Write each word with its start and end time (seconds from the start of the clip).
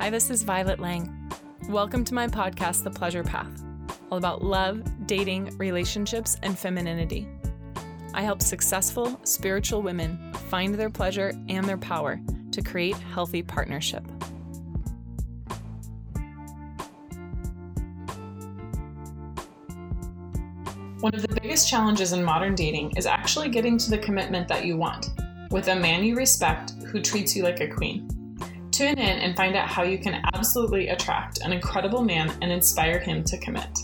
Hi, 0.00 0.10
this 0.10 0.30
is 0.30 0.44
Violet 0.44 0.78
Lang. 0.78 1.12
Welcome 1.68 2.04
to 2.04 2.14
my 2.14 2.28
podcast, 2.28 2.84
The 2.84 2.90
Pleasure 2.90 3.24
Path, 3.24 3.64
all 4.12 4.18
about 4.18 4.44
love, 4.44 4.80
dating, 5.08 5.56
relationships, 5.58 6.36
and 6.44 6.56
femininity. 6.56 7.26
I 8.14 8.22
help 8.22 8.40
successful 8.40 9.18
spiritual 9.24 9.82
women 9.82 10.32
find 10.50 10.72
their 10.72 10.88
pleasure 10.88 11.32
and 11.48 11.66
their 11.66 11.76
power 11.76 12.20
to 12.52 12.62
create 12.62 12.94
healthy 12.94 13.42
partnership. 13.42 14.04
One 21.00 21.12
of 21.12 21.22
the 21.22 21.40
biggest 21.42 21.68
challenges 21.68 22.12
in 22.12 22.22
modern 22.22 22.54
dating 22.54 22.92
is 22.96 23.06
actually 23.06 23.48
getting 23.48 23.76
to 23.78 23.90
the 23.90 23.98
commitment 23.98 24.46
that 24.46 24.64
you 24.64 24.76
want 24.76 25.08
with 25.50 25.66
a 25.66 25.74
man 25.74 26.04
you 26.04 26.14
respect 26.14 26.74
who 26.86 27.02
treats 27.02 27.34
you 27.34 27.42
like 27.42 27.58
a 27.58 27.66
queen. 27.66 28.08
Tune 28.78 28.96
in 28.96 29.18
and 29.18 29.36
find 29.36 29.56
out 29.56 29.68
how 29.68 29.82
you 29.82 29.98
can 29.98 30.22
absolutely 30.34 30.86
attract 30.86 31.40
an 31.40 31.52
incredible 31.52 32.00
man 32.00 32.32
and 32.40 32.52
inspire 32.52 33.00
him 33.00 33.24
to 33.24 33.36
commit. 33.38 33.76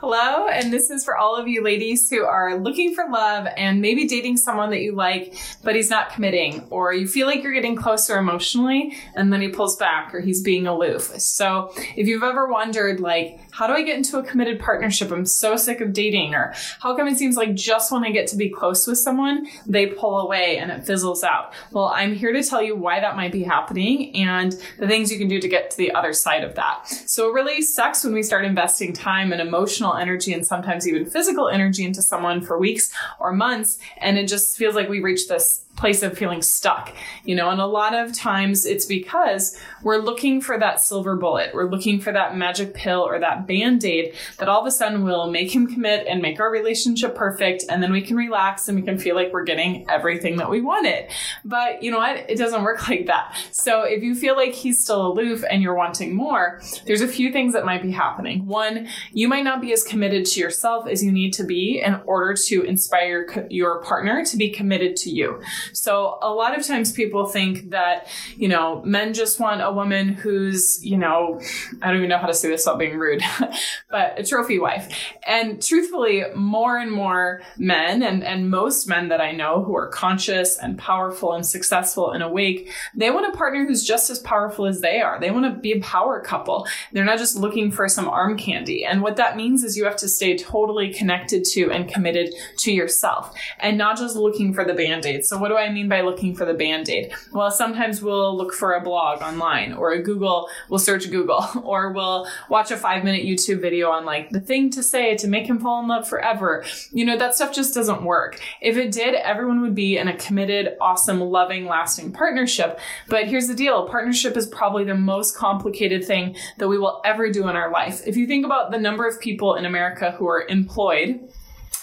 Hello, 0.00 0.46
and 0.48 0.70
this 0.70 0.90
is 0.90 1.06
for 1.06 1.16
all 1.16 1.36
of 1.36 1.48
you 1.48 1.62
ladies 1.64 2.10
who 2.10 2.22
are 2.22 2.58
looking 2.58 2.94
for 2.94 3.08
love 3.10 3.46
and 3.56 3.80
maybe 3.80 4.06
dating 4.06 4.36
someone 4.36 4.68
that 4.68 4.82
you 4.82 4.92
like, 4.92 5.34
but 5.62 5.74
he's 5.74 5.88
not 5.88 6.10
committing, 6.10 6.66
or 6.68 6.92
you 6.92 7.08
feel 7.08 7.26
like 7.26 7.42
you're 7.42 7.54
getting 7.54 7.74
closer 7.74 8.18
emotionally 8.18 8.94
and 9.14 9.32
then 9.32 9.40
he 9.40 9.48
pulls 9.48 9.74
back 9.76 10.14
or 10.14 10.20
he's 10.20 10.42
being 10.42 10.66
aloof. 10.66 11.18
So, 11.18 11.72
if 11.96 12.06
you've 12.06 12.22
ever 12.22 12.46
wondered, 12.46 13.00
like, 13.00 13.40
how 13.52 13.66
do 13.66 13.72
I 13.72 13.80
get 13.80 13.96
into 13.96 14.18
a 14.18 14.22
committed 14.22 14.60
partnership? 14.60 15.10
I'm 15.10 15.24
so 15.24 15.56
sick 15.56 15.80
of 15.80 15.94
dating. 15.94 16.34
Or 16.34 16.52
how 16.80 16.94
come 16.94 17.08
it 17.08 17.16
seems 17.16 17.38
like 17.38 17.54
just 17.54 17.90
when 17.90 18.04
I 18.04 18.10
get 18.10 18.26
to 18.28 18.36
be 18.36 18.50
close 18.50 18.86
with 18.86 18.98
someone, 18.98 19.46
they 19.64 19.86
pull 19.86 20.18
away 20.18 20.58
and 20.58 20.70
it 20.70 20.84
fizzles 20.84 21.24
out? 21.24 21.54
Well, 21.72 21.86
I'm 21.86 22.14
here 22.14 22.34
to 22.34 22.42
tell 22.42 22.62
you 22.62 22.76
why 22.76 23.00
that 23.00 23.16
might 23.16 23.32
be 23.32 23.44
happening 23.44 24.14
and 24.14 24.52
the 24.78 24.86
things 24.86 25.10
you 25.10 25.16
can 25.16 25.28
do 25.28 25.40
to 25.40 25.48
get 25.48 25.70
to 25.70 25.76
the 25.78 25.92
other 25.92 26.12
side 26.12 26.44
of 26.44 26.54
that. 26.56 26.86
So 27.06 27.30
it 27.30 27.32
really 27.32 27.62
sucks 27.62 28.04
when 28.04 28.12
we 28.12 28.22
start 28.22 28.44
investing 28.44 28.92
time 28.92 29.32
and 29.32 29.40
emotional 29.40 29.85
energy 29.94 30.32
and 30.32 30.46
sometimes 30.46 30.88
even 30.88 31.06
physical 31.06 31.48
energy 31.48 31.84
into 31.84 32.02
someone 32.02 32.40
for 32.40 32.58
weeks 32.58 32.92
or 33.20 33.32
months. 33.32 33.78
And 33.98 34.18
it 34.18 34.26
just 34.28 34.56
feels 34.56 34.74
like 34.74 34.88
we 34.88 35.00
reach 35.00 35.28
this 35.28 35.65
place 35.76 36.02
of 36.02 36.16
feeling 36.16 36.42
stuck, 36.42 36.94
you 37.24 37.34
know, 37.34 37.50
and 37.50 37.60
a 37.60 37.66
lot 37.66 37.94
of 37.94 38.12
times 38.12 38.64
it's 38.64 38.86
because 38.86 39.58
we're 39.82 39.98
looking 39.98 40.40
for 40.40 40.58
that 40.58 40.80
silver 40.80 41.16
bullet. 41.16 41.54
We're 41.54 41.68
looking 41.68 42.00
for 42.00 42.12
that 42.12 42.36
magic 42.36 42.74
pill 42.74 43.00
or 43.00 43.18
that 43.20 43.46
band 43.46 43.84
aid 43.84 44.14
that 44.38 44.48
all 44.48 44.60
of 44.60 44.66
a 44.66 44.70
sudden 44.70 45.04
will 45.04 45.30
make 45.30 45.54
him 45.54 45.66
commit 45.66 46.06
and 46.06 46.22
make 46.22 46.40
our 46.40 46.50
relationship 46.50 47.14
perfect. 47.14 47.64
And 47.68 47.82
then 47.82 47.92
we 47.92 48.00
can 48.00 48.16
relax 48.16 48.68
and 48.68 48.78
we 48.78 48.84
can 48.84 48.98
feel 48.98 49.14
like 49.14 49.32
we're 49.32 49.44
getting 49.44 49.88
everything 49.90 50.36
that 50.36 50.48
we 50.48 50.62
wanted. 50.62 51.10
But 51.44 51.82
you 51.82 51.90
know 51.90 51.98
what? 51.98 52.28
It 52.28 52.38
doesn't 52.38 52.62
work 52.62 52.88
like 52.88 53.06
that. 53.06 53.36
So 53.52 53.82
if 53.82 54.02
you 54.02 54.14
feel 54.14 54.34
like 54.34 54.54
he's 54.54 54.82
still 54.82 55.06
aloof 55.06 55.44
and 55.48 55.62
you're 55.62 55.74
wanting 55.74 56.14
more, 56.14 56.60
there's 56.86 57.02
a 57.02 57.08
few 57.08 57.30
things 57.30 57.52
that 57.52 57.66
might 57.66 57.82
be 57.82 57.90
happening. 57.90 58.46
One, 58.46 58.88
you 59.12 59.28
might 59.28 59.44
not 59.44 59.60
be 59.60 59.72
as 59.72 59.84
committed 59.84 60.24
to 60.26 60.40
yourself 60.40 60.88
as 60.88 61.04
you 61.04 61.12
need 61.12 61.32
to 61.34 61.44
be 61.44 61.82
in 61.84 62.00
order 62.06 62.34
to 62.46 62.62
inspire 62.62 63.46
your 63.50 63.82
partner 63.82 64.24
to 64.24 64.36
be 64.36 64.48
committed 64.48 64.96
to 64.96 65.10
you. 65.10 65.40
So 65.72 66.18
a 66.22 66.30
lot 66.30 66.58
of 66.58 66.66
times 66.66 66.92
people 66.92 67.26
think 67.26 67.70
that, 67.70 68.08
you 68.36 68.48
know, 68.48 68.82
men 68.84 69.14
just 69.14 69.40
want 69.40 69.62
a 69.62 69.72
woman 69.72 70.08
who's, 70.08 70.84
you 70.84 70.96
know, 70.96 71.40
I 71.82 71.88
don't 71.88 71.98
even 71.98 72.08
know 72.08 72.18
how 72.18 72.26
to 72.26 72.34
say 72.34 72.48
this 72.48 72.64
without 72.64 72.78
being 72.78 72.98
rude, 72.98 73.22
but 73.90 74.18
a 74.18 74.24
trophy 74.24 74.58
wife. 74.58 74.88
And 75.26 75.62
truthfully, 75.62 76.24
more 76.34 76.78
and 76.78 76.90
more 76.90 77.42
men 77.56 78.02
and, 78.02 78.22
and 78.22 78.50
most 78.50 78.88
men 78.88 79.08
that 79.08 79.20
I 79.20 79.32
know 79.32 79.62
who 79.62 79.76
are 79.76 79.88
conscious 79.88 80.58
and 80.58 80.78
powerful 80.78 81.32
and 81.32 81.46
successful 81.46 82.12
and 82.12 82.22
awake, 82.22 82.70
they 82.94 83.10
want 83.10 83.32
a 83.32 83.36
partner 83.36 83.66
who's 83.66 83.84
just 83.84 84.10
as 84.10 84.18
powerful 84.20 84.66
as 84.66 84.80
they 84.80 85.00
are. 85.00 85.20
They 85.20 85.30
want 85.30 85.46
to 85.46 85.60
be 85.60 85.72
a 85.72 85.80
power 85.80 86.20
couple. 86.20 86.66
They're 86.92 87.04
not 87.04 87.18
just 87.18 87.36
looking 87.36 87.70
for 87.70 87.88
some 87.88 88.08
arm 88.08 88.36
candy. 88.36 88.84
And 88.84 89.02
what 89.02 89.16
that 89.16 89.36
means 89.36 89.64
is 89.64 89.76
you 89.76 89.84
have 89.84 89.96
to 89.96 90.08
stay 90.08 90.36
totally 90.36 90.92
connected 90.92 91.44
to 91.44 91.70
and 91.70 91.88
committed 91.88 92.34
to 92.58 92.72
yourself 92.72 93.36
and 93.60 93.78
not 93.78 93.98
just 93.98 94.16
looking 94.16 94.52
for 94.52 94.64
the 94.64 94.74
band-aid. 94.74 95.24
So 95.24 95.38
what 95.38 95.48
do 95.48 95.55
I 95.58 95.70
mean 95.70 95.88
by 95.88 96.00
looking 96.00 96.34
for 96.34 96.44
the 96.44 96.54
band 96.54 96.88
aid? 96.88 97.12
Well, 97.32 97.50
sometimes 97.50 98.02
we'll 98.02 98.36
look 98.36 98.52
for 98.52 98.74
a 98.74 98.80
blog 98.80 99.22
online 99.22 99.72
or 99.72 99.92
a 99.92 100.02
Google, 100.02 100.48
we'll 100.68 100.78
search 100.78 101.10
Google, 101.10 101.44
or 101.62 101.92
we'll 101.92 102.26
watch 102.48 102.70
a 102.70 102.76
five 102.76 103.04
minute 103.04 103.24
YouTube 103.24 103.60
video 103.60 103.90
on 103.90 104.04
like 104.04 104.30
the 104.30 104.40
thing 104.40 104.70
to 104.70 104.82
say 104.82 105.16
to 105.16 105.28
make 105.28 105.46
him 105.46 105.58
fall 105.58 105.80
in 105.82 105.88
love 105.88 106.08
forever. 106.08 106.64
You 106.92 107.04
know, 107.04 107.16
that 107.16 107.34
stuff 107.34 107.54
just 107.54 107.74
doesn't 107.74 108.02
work. 108.02 108.40
If 108.60 108.76
it 108.76 108.92
did, 108.92 109.14
everyone 109.14 109.60
would 109.62 109.74
be 109.74 109.98
in 109.98 110.08
a 110.08 110.16
committed, 110.16 110.76
awesome, 110.80 111.20
loving, 111.20 111.66
lasting 111.66 112.12
partnership. 112.12 112.78
But 113.08 113.26
here's 113.26 113.48
the 113.48 113.54
deal 113.54 113.88
partnership 113.88 114.36
is 114.36 114.46
probably 114.46 114.84
the 114.84 114.94
most 114.94 115.36
complicated 115.36 116.04
thing 116.04 116.36
that 116.58 116.68
we 116.68 116.78
will 116.78 117.00
ever 117.04 117.30
do 117.30 117.48
in 117.48 117.56
our 117.56 117.70
life. 117.70 118.02
If 118.06 118.16
you 118.16 118.26
think 118.26 118.44
about 118.44 118.70
the 118.70 118.78
number 118.78 119.06
of 119.06 119.20
people 119.20 119.54
in 119.54 119.66
America 119.66 120.12
who 120.12 120.26
are 120.28 120.46
employed, 120.48 121.28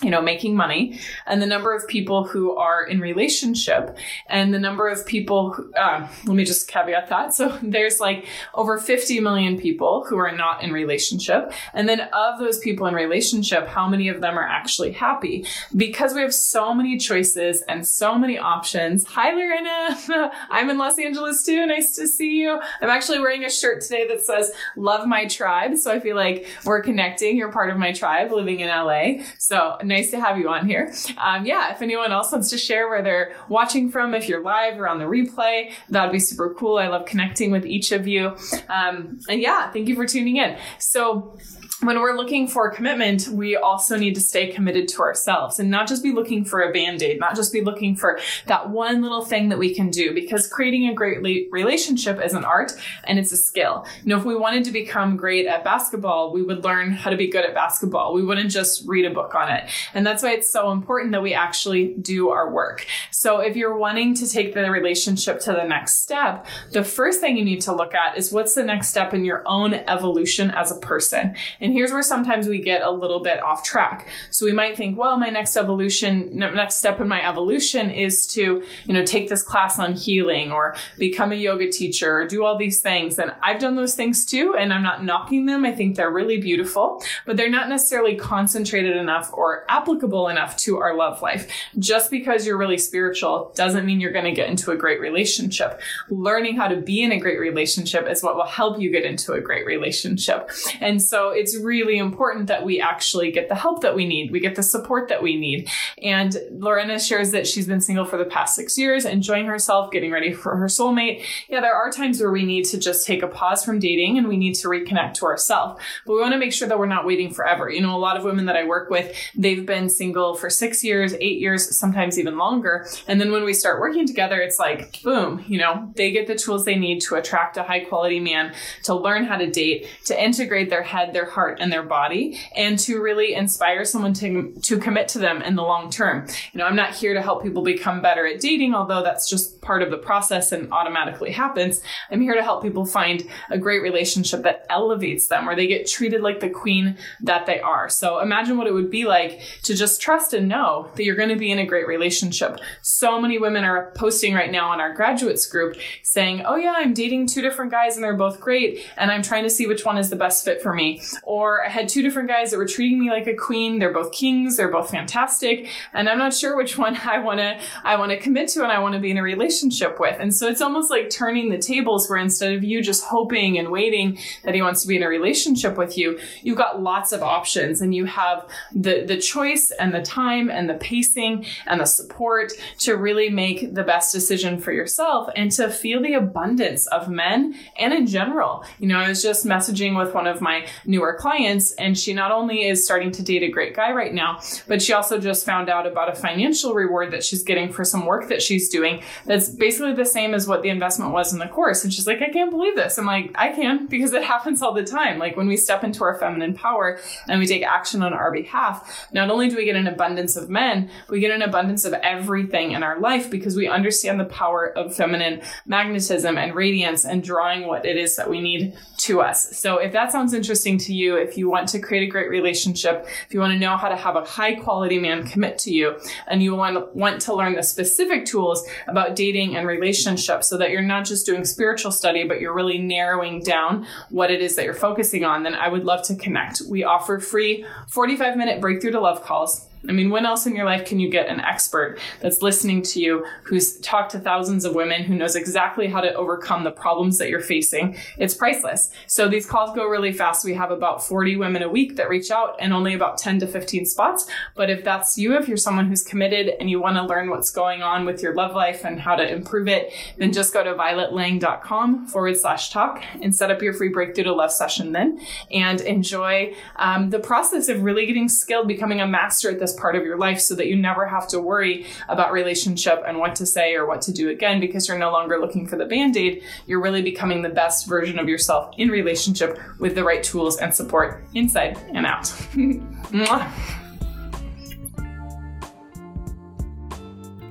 you 0.03 0.09
know, 0.09 0.21
making 0.21 0.55
money, 0.55 0.99
and 1.25 1.41
the 1.41 1.45
number 1.45 1.73
of 1.73 1.87
people 1.87 2.25
who 2.25 2.55
are 2.55 2.83
in 2.83 2.99
relationship, 2.99 3.97
and 4.27 4.53
the 4.53 4.59
number 4.59 4.87
of 4.87 5.05
people. 5.05 5.53
Who, 5.53 5.73
um, 5.75 6.09
let 6.25 6.35
me 6.35 6.45
just 6.45 6.67
caveat 6.67 7.09
that. 7.09 7.33
So 7.33 7.57
there's 7.63 7.99
like 7.99 8.25
over 8.53 8.77
50 8.77 9.19
million 9.19 9.57
people 9.59 10.05
who 10.07 10.17
are 10.17 10.31
not 10.31 10.63
in 10.63 10.71
relationship, 10.71 11.53
and 11.73 11.87
then 11.87 12.01
of 12.13 12.39
those 12.39 12.59
people 12.59 12.87
in 12.87 12.93
relationship, 12.93 13.67
how 13.67 13.87
many 13.87 14.07
of 14.09 14.21
them 14.21 14.37
are 14.37 14.47
actually 14.47 14.91
happy? 14.91 15.45
Because 15.75 16.13
we 16.13 16.21
have 16.21 16.33
so 16.33 16.73
many 16.73 16.97
choices 16.97 17.61
and 17.63 17.87
so 17.87 18.17
many 18.17 18.37
options. 18.37 19.05
Hi, 19.05 19.31
Lorena. 19.31 20.31
I'm 20.49 20.69
in 20.69 20.77
Los 20.77 20.99
Angeles 20.99 21.43
too. 21.43 21.65
Nice 21.65 21.95
to 21.95 22.07
see 22.07 22.41
you. 22.41 22.59
I'm 22.81 22.89
actually 22.89 23.19
wearing 23.19 23.45
a 23.45 23.49
shirt 23.49 23.81
today 23.81 24.07
that 24.07 24.25
says 24.25 24.51
"Love 24.75 25.07
My 25.07 25.25
Tribe," 25.25 25.77
so 25.77 25.91
I 25.91 25.99
feel 25.99 26.15
like 26.15 26.47
we're 26.65 26.81
connecting. 26.81 27.37
You're 27.37 27.51
part 27.51 27.69
of 27.69 27.77
my 27.77 27.91
tribe, 27.91 28.31
living 28.31 28.59
in 28.59 28.69
LA. 28.69 29.23
So 29.37 29.77
nice 29.93 30.11
to 30.11 30.19
have 30.19 30.37
you 30.37 30.49
on 30.49 30.67
here. 30.67 30.93
Um, 31.17 31.45
yeah, 31.45 31.71
if 31.73 31.81
anyone 31.81 32.11
else 32.11 32.31
wants 32.31 32.49
to 32.49 32.57
share 32.57 32.89
where 32.89 33.01
they're 33.01 33.35
watching 33.49 33.89
from, 33.89 34.13
if 34.13 34.27
you're 34.27 34.43
live 34.43 34.79
or 34.79 34.87
on 34.87 34.99
the 34.99 35.05
replay, 35.05 35.71
that 35.89 36.03
would 36.03 36.11
be 36.11 36.19
super 36.19 36.53
cool. 36.53 36.77
I 36.77 36.87
love 36.87 37.05
connecting 37.05 37.51
with 37.51 37.65
each 37.65 37.91
of 37.91 38.07
you. 38.07 38.35
Um, 38.69 39.19
and 39.29 39.41
yeah, 39.41 39.71
thank 39.71 39.87
you 39.87 39.95
for 39.95 40.05
tuning 40.05 40.37
in. 40.37 40.57
So, 40.79 41.37
when 41.85 41.99
we're 41.99 42.15
looking 42.15 42.47
for 42.47 42.69
commitment, 42.69 43.27
we 43.27 43.55
also 43.55 43.97
need 43.97 44.15
to 44.15 44.21
stay 44.21 44.51
committed 44.51 44.87
to 44.89 45.01
ourselves 45.01 45.59
and 45.59 45.69
not 45.69 45.87
just 45.87 46.03
be 46.03 46.11
looking 46.11 46.45
for 46.45 46.61
a 46.61 46.71
band 46.71 47.01
aid, 47.01 47.19
not 47.19 47.35
just 47.35 47.51
be 47.51 47.61
looking 47.61 47.95
for 47.95 48.19
that 48.45 48.69
one 48.69 49.01
little 49.01 49.23
thing 49.23 49.49
that 49.49 49.57
we 49.57 49.73
can 49.73 49.89
do 49.89 50.13
because 50.13 50.47
creating 50.47 50.87
a 50.87 50.93
great 50.93 51.49
relationship 51.51 52.23
is 52.23 52.33
an 52.33 52.45
art 52.45 52.73
and 53.05 53.19
it's 53.19 53.31
a 53.31 53.37
skill. 53.37 53.85
You 54.03 54.09
know, 54.09 54.17
if 54.17 54.25
we 54.25 54.35
wanted 54.35 54.63
to 54.65 54.71
become 54.71 55.17
great 55.17 55.45
at 55.45 55.63
basketball, 55.63 56.31
we 56.31 56.41
would 56.41 56.63
learn 56.63 56.91
how 56.91 57.09
to 57.09 57.17
be 57.17 57.27
good 57.27 57.45
at 57.45 57.53
basketball. 57.53 58.13
We 58.13 58.23
wouldn't 58.23 58.51
just 58.51 58.87
read 58.87 59.05
a 59.05 59.13
book 59.13 59.35
on 59.35 59.51
it. 59.51 59.69
And 59.93 60.05
that's 60.05 60.23
why 60.23 60.31
it's 60.31 60.49
so 60.49 60.71
important 60.71 61.11
that 61.11 61.21
we 61.21 61.33
actually 61.33 61.93
do 61.95 62.29
our 62.29 62.51
work. 62.51 62.85
So 63.11 63.39
if 63.39 63.55
you're 63.55 63.77
wanting 63.77 64.13
to 64.15 64.27
take 64.27 64.53
the 64.53 64.69
relationship 64.69 65.39
to 65.41 65.51
the 65.53 65.63
next 65.63 66.01
step, 66.01 66.45
the 66.71 66.83
first 66.83 67.19
thing 67.19 67.37
you 67.37 67.45
need 67.45 67.61
to 67.61 67.73
look 67.73 67.93
at 67.93 68.17
is 68.17 68.31
what's 68.31 68.55
the 68.55 68.63
next 68.63 68.89
step 68.89 69.13
in 69.13 69.25
your 69.25 69.43
own 69.45 69.73
evolution 69.73 70.51
as 70.51 70.71
a 70.71 70.79
person. 70.79 71.35
And 71.59 71.73
here's 71.73 71.91
where 71.91 72.03
sometimes 72.03 72.47
we 72.47 72.61
get 72.61 72.81
a 72.81 72.91
little 72.91 73.19
bit 73.19 73.41
off 73.41 73.63
track. 73.63 74.07
So 74.29 74.45
we 74.45 74.51
might 74.51 74.77
think, 74.77 74.97
well, 74.97 75.17
my 75.17 75.29
next 75.29 75.55
evolution, 75.57 76.29
next 76.33 76.75
step 76.75 76.99
in 76.99 77.07
my 77.07 77.27
evolution 77.27 77.89
is 77.89 78.27
to, 78.27 78.63
you 78.85 78.93
know, 78.93 79.05
take 79.05 79.29
this 79.29 79.43
class 79.43 79.79
on 79.79 79.93
healing 79.93 80.51
or 80.51 80.75
become 80.97 81.31
a 81.31 81.35
yoga 81.35 81.71
teacher 81.71 82.19
or 82.19 82.27
do 82.27 82.43
all 82.43 82.57
these 82.57 82.81
things. 82.81 83.19
And 83.19 83.33
I've 83.41 83.59
done 83.59 83.75
those 83.75 83.95
things 83.95 84.25
too, 84.25 84.55
and 84.57 84.73
I'm 84.73 84.83
not 84.83 85.03
knocking 85.03 85.45
them. 85.45 85.65
I 85.65 85.71
think 85.71 85.95
they're 85.95 86.11
really 86.11 86.39
beautiful, 86.39 87.03
but 87.25 87.37
they're 87.37 87.49
not 87.49 87.69
necessarily 87.69 88.15
concentrated 88.15 88.95
enough 88.97 89.31
or 89.33 89.65
applicable 89.73 90.27
enough 90.27 90.55
to 90.57 90.77
our 90.77 90.95
love 90.95 91.21
life. 91.21 91.49
Just 91.79 92.11
because 92.11 92.45
you're 92.45 92.57
really 92.57 92.77
spiritual 92.77 93.51
doesn't 93.55 93.85
mean 93.85 93.99
you're 93.99 94.11
going 94.11 94.25
to 94.25 94.31
get 94.31 94.49
into 94.49 94.71
a 94.71 94.77
great 94.77 94.99
relationship. 94.99 95.81
Learning 96.09 96.55
how 96.55 96.67
to 96.67 96.77
be 96.77 97.01
in 97.01 97.11
a 97.11 97.19
great 97.19 97.39
relationship 97.39 98.07
is 98.07 98.21
what 98.21 98.35
will 98.35 98.45
help 98.45 98.79
you 98.79 98.91
get 98.91 99.03
into 99.03 99.33
a 99.33 99.41
great 99.41 99.65
relationship. 99.65 100.49
And 100.79 101.01
so 101.01 101.29
it's 101.29 101.57
really 101.57 101.97
important 101.97 102.47
that 102.47 102.63
we 102.63 102.79
actually 102.79 103.31
get 103.31 103.49
the 103.49 103.55
help 103.55 103.81
that 103.81 103.95
we 103.95 104.05
need. 104.05 104.31
We 104.31 104.39
get 104.39 104.55
the 104.55 104.63
support 104.63 105.09
that 105.09 105.23
we 105.23 105.37
need. 105.37 105.69
And 106.01 106.37
Lorena 106.51 106.99
shares 106.99 107.31
that 107.31 107.47
she's 107.47 107.67
been 107.67 107.81
single 107.81 108.05
for 108.05 108.17
the 108.17 108.25
past 108.25 108.55
six 108.55 108.77
years, 108.77 109.05
enjoying 109.05 109.47
herself, 109.47 109.91
getting 109.91 110.11
ready 110.11 110.33
for 110.33 110.55
her 110.55 110.67
soulmate. 110.67 111.23
Yeah, 111.49 111.61
there 111.61 111.75
are 111.75 111.91
times 111.91 112.21
where 112.21 112.31
we 112.31 112.43
need 112.43 112.65
to 112.65 112.77
just 112.77 113.07
take 113.07 113.23
a 113.23 113.27
pause 113.27 113.65
from 113.65 113.79
dating 113.79 114.17
and 114.17 114.27
we 114.27 114.37
need 114.37 114.53
to 114.55 114.67
reconnect 114.67 115.15
to 115.15 115.25
ourselves. 115.25 115.81
But 116.05 116.13
we 116.13 116.21
want 116.21 116.33
to 116.33 116.39
make 116.39 116.53
sure 116.53 116.67
that 116.67 116.77
we're 116.77 116.85
not 116.85 117.05
waiting 117.05 117.33
forever. 117.33 117.69
You 117.69 117.81
know, 117.81 117.95
a 117.95 117.97
lot 117.97 118.17
of 118.17 118.23
women 118.23 118.45
that 118.45 118.55
I 118.55 118.65
work 118.65 118.89
with, 118.89 119.15
they 119.35 119.55
they've 119.63 119.77
been 119.77 119.89
single 119.89 120.35
for 120.35 120.49
six 120.49 120.83
years, 120.83 121.13
eight 121.21 121.39
years, 121.39 121.75
sometimes 121.75 122.19
even 122.19 122.37
longer. 122.37 122.85
And 123.07 123.19
then 123.19 123.31
when 123.31 123.43
we 123.45 123.53
start 123.53 123.79
working 123.79 124.05
together, 124.05 124.41
it's 124.41 124.59
like, 124.59 125.01
boom, 125.03 125.43
you 125.47 125.57
know, 125.57 125.91
they 125.95 126.11
get 126.11 126.27
the 126.27 126.35
tools 126.35 126.65
they 126.65 126.75
need 126.75 126.99
to 127.01 127.15
attract 127.15 127.57
a 127.57 127.63
high 127.63 127.81
quality 127.81 128.19
man, 128.19 128.53
to 128.83 128.93
learn 128.93 129.23
how 129.23 129.37
to 129.37 129.49
date, 129.49 129.87
to 130.05 130.21
integrate 130.21 130.69
their 130.69 130.83
head, 130.83 131.13
their 131.13 131.29
heart, 131.29 131.59
and 131.61 131.71
their 131.71 131.83
body, 131.83 132.39
and 132.55 132.77
to 132.79 133.01
really 133.01 133.33
inspire 133.33 133.85
someone 133.85 134.13
to, 134.13 134.53
to 134.63 134.77
commit 134.77 135.07
to 135.09 135.19
them 135.19 135.41
in 135.41 135.55
the 135.55 135.63
long 135.63 135.89
term. 135.89 136.27
You 136.51 136.59
know, 136.59 136.65
I'm 136.65 136.75
not 136.75 136.93
here 136.93 137.13
to 137.13 137.21
help 137.21 137.43
people 137.43 137.63
become 137.63 138.01
better 138.01 138.27
at 138.27 138.41
dating, 138.41 138.75
although 138.75 139.03
that's 139.03 139.29
just 139.29 139.61
part 139.61 139.81
of 139.81 139.91
the 139.91 139.97
process 139.97 140.51
and 140.51 140.71
automatically 140.73 141.31
happens. 141.31 141.81
I'm 142.11 142.21
here 142.21 142.35
to 142.35 142.43
help 142.43 142.61
people 142.63 142.85
find 142.85 143.23
a 143.49 143.57
great 143.57 143.81
relationship 143.81 144.43
that 144.43 144.65
elevates 144.69 145.27
them, 145.27 145.45
where 145.45 145.55
they 145.55 145.67
get 145.67 145.87
treated 145.87 146.21
like 146.21 146.41
the 146.41 146.49
queen 146.49 146.97
that 147.21 147.45
they 147.45 147.61
are. 147.61 147.87
So 147.89 148.19
imagine 148.19 148.57
what 148.57 148.67
it 148.67 148.73
would 148.73 148.89
be 148.89 149.05
like 149.05 149.41
to 149.63 149.75
just 149.75 150.01
trust 150.01 150.33
and 150.33 150.47
know 150.47 150.89
that 150.95 151.03
you're 151.03 151.15
going 151.15 151.29
to 151.29 151.35
be 151.35 151.51
in 151.51 151.59
a 151.59 151.65
great 151.65 151.87
relationship. 151.87 152.59
So 152.81 153.19
many 153.19 153.37
women 153.37 153.63
are 153.63 153.91
posting 153.95 154.33
right 154.33 154.51
now 154.51 154.69
on 154.69 154.79
our 154.79 154.93
graduates 154.93 155.45
group 155.47 155.77
saying, 156.01 156.43
Oh, 156.45 156.55
yeah, 156.55 156.73
I'm 156.77 156.93
dating 156.93 157.27
two 157.27 157.41
different 157.41 157.71
guys 157.71 157.95
and 157.95 158.03
they're 158.03 158.15
both 158.15 158.39
great, 158.39 158.85
and 158.97 159.11
I'm 159.11 159.21
trying 159.21 159.43
to 159.43 159.49
see 159.49 159.67
which 159.67 159.85
one 159.85 159.97
is 159.97 160.09
the 160.09 160.15
best 160.15 160.45
fit 160.45 160.61
for 160.61 160.73
me. 160.73 161.01
Or 161.23 161.65
I 161.65 161.69
had 161.69 161.89
two 161.89 162.01
different 162.01 162.29
guys 162.29 162.51
that 162.51 162.57
were 162.57 162.67
treating 162.67 162.99
me 162.99 163.09
like 163.09 163.27
a 163.27 163.35
queen. 163.35 163.79
They're 163.79 163.93
both 163.93 164.11
kings, 164.11 164.57
they're 164.57 164.71
both 164.71 164.89
fantastic, 164.89 165.67
and 165.93 166.09
I'm 166.09 166.17
not 166.17 166.33
sure 166.33 166.55
which 166.55 166.77
one 166.77 166.97
I 167.03 167.19
want 167.19 167.39
to 167.39 167.59
I 167.83 167.95
want 167.97 168.11
to 168.11 168.19
commit 168.19 168.49
to 168.49 168.63
and 168.63 168.71
I 168.71 168.79
want 168.79 168.95
to 168.95 168.99
be 168.99 169.11
in 169.11 169.17
a 169.17 169.23
relationship 169.23 169.99
with. 169.99 170.17
And 170.19 170.33
so 170.33 170.47
it's 170.47 170.61
almost 170.61 170.89
like 170.89 171.09
turning 171.09 171.49
the 171.49 171.57
tables 171.57 172.09
where 172.09 172.19
instead 172.19 172.53
of 172.53 172.63
you 172.63 172.81
just 172.81 173.03
hoping 173.03 173.57
and 173.57 173.69
waiting 173.69 174.17
that 174.43 174.55
he 174.55 174.61
wants 174.61 174.81
to 174.81 174.87
be 174.87 174.95
in 174.95 175.03
a 175.03 175.07
relationship 175.07 175.77
with 175.77 175.97
you, 175.97 176.19
you've 176.41 176.57
got 176.57 176.81
lots 176.81 177.11
of 177.11 177.21
options 177.23 177.81
and 177.81 177.93
you 177.95 178.05
have 178.05 178.47
the 178.73 179.03
the 179.05 179.17
choice 179.33 179.71
and 179.71 179.93
the 179.93 180.01
time 180.01 180.49
and 180.49 180.69
the 180.69 180.75
pacing 180.75 181.45
and 181.65 181.81
the 181.81 181.85
support 181.85 182.53
to 182.79 182.95
really 182.95 183.29
make 183.29 183.73
the 183.73 183.83
best 183.83 184.13
decision 184.13 184.59
for 184.59 184.71
yourself 184.71 185.29
and 185.35 185.51
to 185.51 185.69
feel 185.69 186.01
the 186.01 186.13
abundance 186.13 186.85
of 186.87 187.09
men 187.09 187.55
and 187.77 187.93
in 187.93 188.05
general. 188.05 188.63
You 188.79 188.87
know, 188.87 188.99
I 188.99 189.09
was 189.09 189.23
just 189.23 189.45
messaging 189.45 189.97
with 189.97 190.13
one 190.13 190.27
of 190.27 190.41
my 190.41 190.67
newer 190.85 191.13
clients 191.13 191.73
and 191.73 191.97
she 191.97 192.13
not 192.13 192.31
only 192.31 192.67
is 192.67 192.83
starting 192.83 193.11
to 193.11 193.23
date 193.23 193.43
a 193.43 193.49
great 193.49 193.75
guy 193.75 193.91
right 193.91 194.13
now, 194.13 194.39
but 194.67 194.81
she 194.81 194.93
also 194.93 195.19
just 195.19 195.45
found 195.45 195.69
out 195.69 195.87
about 195.87 196.09
a 196.09 196.15
financial 196.15 196.73
reward 196.73 197.11
that 197.11 197.23
she's 197.23 197.43
getting 197.43 197.71
for 197.71 197.83
some 197.83 198.05
work 198.05 198.29
that 198.29 198.41
she's 198.41 198.69
doing 198.69 199.01
that's 199.25 199.49
basically 199.49 199.93
the 199.93 200.05
same 200.05 200.33
as 200.33 200.47
what 200.47 200.61
the 200.61 200.69
investment 200.69 201.11
was 201.11 201.33
in 201.33 201.39
the 201.39 201.47
course. 201.47 201.83
And 201.83 201.93
she's 201.93 202.07
like, 202.07 202.21
I 202.21 202.29
can't 202.29 202.51
believe 202.51 202.75
this. 202.75 202.97
I'm 202.97 203.05
like, 203.05 203.31
I 203.35 203.49
can 203.49 203.87
because 203.87 204.13
it 204.13 204.23
happens 204.33 204.61
all 204.61 204.73
the 204.73 204.83
time. 204.83 205.19
Like 205.19 205.37
when 205.37 205.47
we 205.47 205.57
step 205.57 205.83
into 205.83 206.03
our 206.03 206.15
feminine 206.15 206.53
power 206.53 206.99
and 207.27 207.39
we 207.39 207.47
take 207.47 207.63
action 207.63 208.03
on 208.03 208.13
our 208.13 208.31
behalf, 208.31 209.07
not 209.11 209.22
only 209.31 209.49
do 209.49 209.55
we 209.55 209.65
get 209.65 209.75
an 209.75 209.87
abundance 209.87 210.35
of 210.35 210.49
men, 210.49 210.89
we 211.09 211.19
get 211.19 211.31
an 211.31 211.41
abundance 211.41 211.85
of 211.85 211.93
everything 211.93 212.71
in 212.71 212.83
our 212.83 212.99
life 212.99 213.29
because 213.29 213.55
we 213.55 213.67
understand 213.67 214.19
the 214.19 214.25
power 214.25 214.77
of 214.77 214.95
feminine 214.95 215.41
magnetism 215.65 216.37
and 216.37 216.55
radiance 216.55 217.05
and 217.05 217.23
drawing 217.23 217.67
what 217.67 217.85
it 217.85 217.97
is 217.97 218.15
that 218.15 218.29
we 218.29 218.41
need 218.41 218.75
to 219.03 219.19
us. 219.19 219.57
So 219.57 219.79
if 219.79 219.91
that 219.91 220.13
sounds 220.13 220.33
interesting 220.33 220.77
to 220.79 220.93
you, 220.93 221.17
if 221.17 221.37
you 221.37 221.49
want 221.49 221.67
to 221.69 221.79
create 221.79 222.07
a 222.07 222.11
great 222.11 222.29
relationship, 222.29 223.05
if 223.27 223.33
you 223.33 223.39
want 223.41 223.51
to 223.51 223.59
know 223.59 223.75
how 223.75 223.89
to 223.89 223.97
have 223.97 224.15
a 224.15 224.23
high 224.23 224.55
quality 224.55 224.97
man 224.97 225.27
commit 225.27 225.57
to 225.59 225.73
you, 225.73 225.99
and 226.27 226.41
you 226.41 226.55
want, 226.55 226.95
want 226.95 227.21
to 227.23 227.33
learn 227.33 227.55
the 227.55 227.63
specific 227.63 228.25
tools 228.25 228.65
about 228.87 229.15
dating 229.15 229.57
and 229.57 229.67
relationships 229.67 230.47
so 230.47 230.57
that 230.57 230.71
you're 230.71 230.81
not 230.81 231.05
just 231.05 231.25
doing 231.25 231.43
spiritual 231.43 231.91
study, 231.91 232.23
but 232.23 232.39
you're 232.39 232.53
really 232.53 232.77
narrowing 232.77 233.41
down 233.41 233.85
what 234.09 234.31
it 234.31 234.41
is 234.41 234.55
that 234.55 234.63
you're 234.63 234.73
focusing 234.73 235.25
on, 235.25 235.43
then 235.43 235.55
I 235.55 235.67
would 235.67 235.83
love 235.83 236.03
to 236.03 236.15
connect. 236.15 236.61
We 236.69 236.85
offer 236.85 237.19
free 237.19 237.65
45 237.89 238.37
minute 238.37 238.61
breakthrough 238.61 238.91
to 238.91 239.01
love 239.01 239.21
calls 239.21 239.67
I 239.87 239.91
mean, 239.91 240.09
when 240.09 240.25
else 240.25 240.45
in 240.45 240.55
your 240.55 240.65
life 240.65 240.85
can 240.85 240.99
you 240.99 241.09
get 241.09 241.27
an 241.27 241.41
expert 241.41 241.99
that's 242.21 242.41
listening 242.41 242.81
to 242.83 243.01
you, 243.01 243.25
who's 243.43 243.77
talked 243.79 244.11
to 244.11 244.19
thousands 244.19 244.63
of 244.63 244.75
women, 244.75 245.03
who 245.03 245.15
knows 245.15 245.35
exactly 245.35 245.87
how 245.87 245.99
to 245.99 246.13
overcome 246.13 246.63
the 246.63 246.71
problems 246.71 247.17
that 247.17 247.29
you're 247.29 247.41
facing? 247.41 247.97
It's 248.17 248.33
priceless. 248.33 248.91
So 249.07 249.27
these 249.27 249.45
calls 249.45 249.75
go 249.75 249.85
really 249.85 250.13
fast. 250.13 250.45
We 250.45 250.53
have 250.53 250.71
about 250.71 251.05
40 251.05 251.35
women 251.35 251.63
a 251.63 251.69
week 251.69 251.97
that 251.97 252.07
reach 252.07 252.31
out 252.31 252.55
and 252.59 252.73
only 252.73 252.93
about 252.93 253.17
10 253.17 253.39
to 253.39 253.47
15 253.47 253.85
spots. 253.85 254.25
But 254.55 254.69
if 254.69 254.83
that's 254.83 255.17
you, 255.17 255.35
if 255.35 255.47
you're 255.47 255.57
someone 255.57 255.87
who's 255.87 256.03
committed 256.03 256.53
and 256.59 256.69
you 256.69 256.81
want 256.81 256.95
to 256.95 257.03
learn 257.03 257.29
what's 257.29 257.51
going 257.51 257.81
on 257.81 258.05
with 258.05 258.21
your 258.21 258.33
love 258.33 258.55
life 258.55 258.85
and 258.85 258.99
how 258.99 259.15
to 259.17 259.29
improve 259.29 259.67
it, 259.67 259.91
then 260.17 260.31
just 260.31 260.53
go 260.53 260.63
to 260.63 260.73
violetlang.com 260.73 262.07
forward 262.07 262.37
slash 262.37 262.69
talk 262.69 263.03
and 263.21 263.35
set 263.35 263.51
up 263.51 263.61
your 263.61 263.73
free 263.73 263.89
breakthrough 263.89 264.23
to 264.23 264.33
love 264.33 264.51
session 264.51 264.93
then 264.93 265.19
and 265.51 265.81
enjoy 265.81 266.53
um, 266.77 267.09
the 267.09 267.19
process 267.19 267.67
of 267.67 267.83
really 267.83 268.05
getting 268.05 268.29
skilled, 268.29 268.67
becoming 268.67 269.01
a 269.01 269.07
master 269.07 269.49
at 269.49 269.59
this 269.59 269.72
part 269.73 269.95
of 269.95 270.03
your 270.03 270.17
life 270.17 270.39
so 270.39 270.55
that 270.55 270.67
you 270.67 270.75
never 270.75 271.05
have 271.05 271.27
to 271.29 271.39
worry 271.39 271.85
about 272.09 272.31
relationship 272.31 273.03
and 273.05 273.19
what 273.19 273.35
to 273.35 273.45
say 273.45 273.75
or 273.75 273.85
what 273.85 274.01
to 274.03 274.11
do 274.11 274.29
again 274.29 274.59
because 274.59 274.87
you're 274.87 274.97
no 274.97 275.11
longer 275.11 275.39
looking 275.39 275.67
for 275.67 275.75
the 275.75 275.85
band-aid. 275.85 276.43
You're 276.67 276.81
really 276.81 277.01
becoming 277.01 277.41
the 277.41 277.49
best 277.49 277.87
version 277.87 278.19
of 278.19 278.27
yourself 278.27 278.73
in 278.77 278.89
relationship 278.89 279.59
with 279.79 279.95
the 279.95 280.03
right 280.03 280.23
tools 280.23 280.57
and 280.57 280.73
support 280.73 281.23
inside 281.33 281.77
and 281.93 282.05
out. 282.05 282.27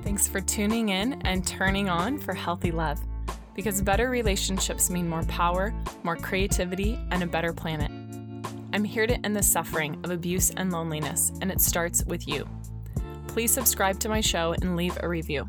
Thanks 0.03 0.27
for 0.27 0.41
tuning 0.41 0.89
in 0.89 1.13
and 1.23 1.45
turning 1.45 1.89
on 1.89 2.19
for 2.19 2.33
healthy 2.33 2.71
love 2.71 2.99
because 3.55 3.81
better 3.81 4.09
relationships 4.09 4.89
mean 4.89 5.07
more 5.07 5.23
power 5.23 5.73
more 6.03 6.15
creativity 6.15 6.99
and 7.11 7.23
a 7.23 7.27
better 7.27 7.53
planet 7.53 7.91
I'm 8.73 8.83
here 8.83 9.05
to 9.05 9.23
end 9.23 9.35
the 9.35 9.43
suffering 9.43 9.99
of 10.03 10.09
abuse 10.09 10.49
and 10.49 10.71
loneliness, 10.71 11.31
and 11.41 11.51
it 11.51 11.61
starts 11.61 12.03
with 12.05 12.27
you. 12.27 12.49
Please 13.27 13.51
subscribe 13.51 13.99
to 13.99 14.09
my 14.09 14.19
show 14.19 14.55
and 14.63 14.75
leave 14.75 14.97
a 15.01 15.07
review. 15.07 15.47